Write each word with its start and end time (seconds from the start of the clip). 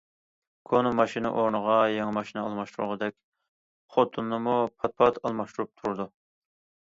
كونا 0.69 0.91
ماشىنا 0.99 1.31
ئورنىغا 1.41 1.75
يېڭى 1.95 2.13
ماشىنا 2.19 2.45
ئالماشتۇرغاندەك 2.45 3.17
خوتۇننىمۇ 3.97 4.57
پات- 4.73 4.97
پات 5.03 5.21
ئالماشتۇرۇپ 5.23 5.73
تۇردى. 5.85 6.09